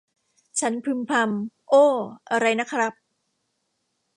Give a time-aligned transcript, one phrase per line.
[0.59, 1.85] ฉันพึมพำ โอ้
[2.31, 2.93] อะไรนะครับ